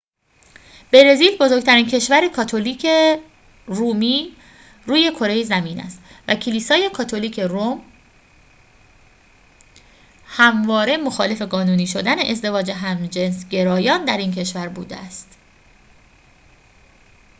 [0.93, 2.85] برزیل بزرگترین کشور کاتولیک
[3.67, 4.35] رومی
[4.85, 7.81] روی کره زمین است و کلیسای کاتولیک روم
[10.25, 15.37] همواره مخالف قانونی شدن ازدواج همجنسگرایان در این کشور بوده است